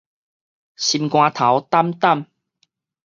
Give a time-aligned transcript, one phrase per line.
[0.03, 0.05] 心肝
[1.31, 2.25] 頭膽膽